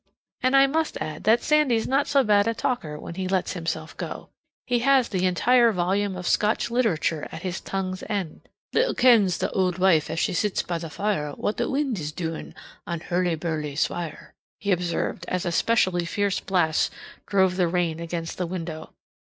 [0.41, 3.95] And I must add that Sandy's not so bad a talker when he lets himself
[3.97, 4.29] go.
[4.65, 8.41] He has the entire volume of Scotch literature at his tongue's end.
[8.73, 12.11] "Little kens the auld wife as she sits by the fire what the wind is
[12.11, 12.55] doing
[12.87, 16.91] on Hurly Burly Swire," he observed as a specially fierce blast
[17.27, 18.95] drove the rain against the window.